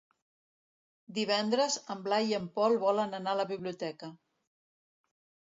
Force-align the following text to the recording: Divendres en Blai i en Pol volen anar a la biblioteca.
Divendres 1.17 1.75
en 1.97 2.01
Blai 2.07 2.31
i 2.33 2.33
en 2.39 2.49
Pol 2.57 2.79
volen 2.85 3.15
anar 3.19 3.37
a 3.37 3.41
la 3.43 3.47
biblioteca. 3.53 4.11